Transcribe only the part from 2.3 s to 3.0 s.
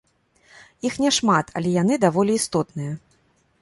істотныя.